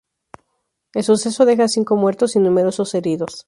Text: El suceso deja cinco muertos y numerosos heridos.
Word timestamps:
El 0.95 1.03
suceso 1.03 1.45
deja 1.45 1.67
cinco 1.67 1.95
muertos 1.95 2.35
y 2.35 2.39
numerosos 2.39 2.95
heridos. 2.95 3.37